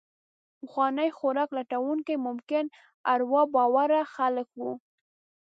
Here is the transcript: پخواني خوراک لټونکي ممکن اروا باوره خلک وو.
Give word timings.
پخواني 0.59 1.09
خوراک 1.17 1.49
لټونکي 1.57 2.15
ممکن 2.27 2.63
اروا 3.13 3.41
باوره 3.55 4.01
خلک 4.13 4.47
وو. 4.59 4.71